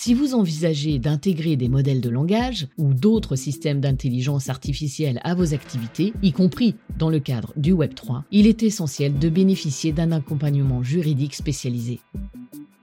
Si 0.09 0.15
vous 0.15 0.35
envisagez 0.35 0.99
d'intégrer 0.99 1.57
des 1.57 1.69
modèles 1.69 2.01
de 2.01 2.09
langage 2.09 2.67
ou 2.79 2.95
d'autres 2.95 3.37
systèmes 3.37 3.83
d'intelligence 3.83 4.49
artificielle 4.49 5.21
à 5.23 5.35
vos 5.35 5.53
activités, 5.53 6.15
y 6.23 6.33
compris 6.33 6.77
dans 6.99 7.11
le 7.11 7.21
cadre 7.21 7.53
du 7.59 7.75
Web3, 7.75 8.23
il 8.31 8.47
est 8.47 8.63
essentiel 8.63 9.19
de 9.19 9.29
bénéficier 9.29 9.93
d'un 9.93 10.13
accompagnement 10.13 10.83
juridique 10.83 11.35
spécialisé. 11.35 12.01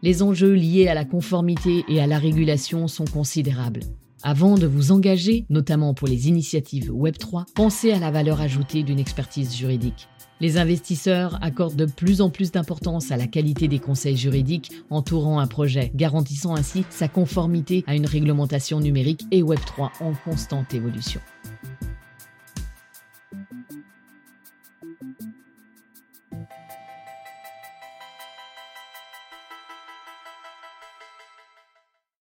Les 0.03 0.21
enjeux 0.21 0.53
liés 0.53 0.87
à 0.87 0.93
la 0.93 1.03
conformité 1.03 1.83
et 1.89 1.99
à 1.99 2.05
la 2.05 2.19
régulation 2.19 2.87
sont 2.87 3.05
considérables. 3.05 3.79
Avant 4.21 4.53
de 4.53 4.67
vous 4.67 4.91
engager, 4.91 5.47
notamment 5.49 5.95
pour 5.95 6.07
les 6.07 6.27
initiatives 6.27 6.91
Web3, 6.91 7.45
pensez 7.55 7.91
à 7.91 7.97
la 7.97 8.11
valeur 8.11 8.39
ajoutée 8.39 8.83
d'une 8.83 8.99
expertise 8.99 9.55
juridique. 9.55 10.09
Les 10.41 10.57
investisseurs 10.57 11.39
accordent 11.41 11.77
de 11.77 11.85
plus 11.85 12.21
en 12.21 12.29
plus 12.29 12.51
d'importance 12.51 13.11
à 13.11 13.17
la 13.17 13.27
qualité 13.27 13.67
des 13.67 13.79
conseils 13.79 14.17
juridiques 14.17 14.71
entourant 14.89 15.39
un 15.39 15.47
projet, 15.47 15.91
garantissant 15.95 16.55
ainsi 16.55 16.85
sa 16.89 17.07
conformité 17.07 17.83
à 17.87 17.95
une 17.95 18.05
réglementation 18.05 18.81
numérique 18.81 19.25
et 19.31 19.41
Web3 19.41 19.91
en 20.01 20.13
constante 20.25 20.73
évolution. 20.73 21.21